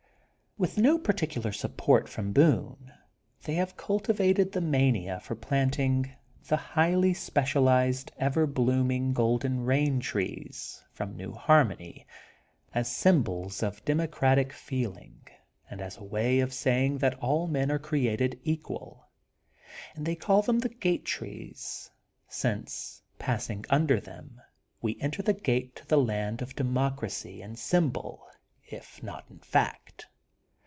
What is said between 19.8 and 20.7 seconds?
And they call them The